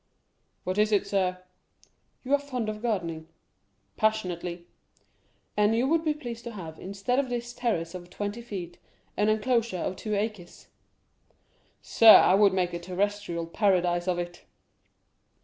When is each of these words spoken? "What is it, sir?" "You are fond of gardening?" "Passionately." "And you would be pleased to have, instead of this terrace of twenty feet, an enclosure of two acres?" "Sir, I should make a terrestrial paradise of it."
"What 0.63 0.79
is 0.79 0.91
it, 0.91 1.05
sir?" 1.05 1.37
"You 2.23 2.33
are 2.33 2.39
fond 2.39 2.69
of 2.69 2.81
gardening?" 2.81 3.27
"Passionately." 3.97 4.65
"And 5.55 5.75
you 5.75 5.87
would 5.87 6.03
be 6.03 6.15
pleased 6.15 6.43
to 6.45 6.53
have, 6.53 6.79
instead 6.79 7.19
of 7.19 7.29
this 7.29 7.53
terrace 7.53 7.93
of 7.93 8.09
twenty 8.09 8.41
feet, 8.41 8.79
an 9.15 9.29
enclosure 9.29 9.77
of 9.77 9.95
two 9.97 10.15
acres?" 10.15 10.69
"Sir, 11.83 12.15
I 12.15 12.35
should 12.35 12.53
make 12.53 12.73
a 12.73 12.79
terrestrial 12.79 13.45
paradise 13.45 14.07
of 14.07 14.17
it." 14.17 14.41